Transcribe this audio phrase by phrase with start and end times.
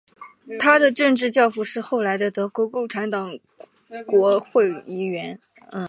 [0.57, 3.37] 他的政治教父是后来的德国共产党
[4.07, 5.39] 国会议员。